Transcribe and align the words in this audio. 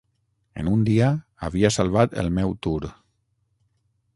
En 0.61 0.69
un 0.71 0.85
dia, 0.87 1.09
havia 1.49 1.71
salvat 1.75 2.17
el 2.23 2.33
meu 2.39 2.57
Tour. 2.67 2.89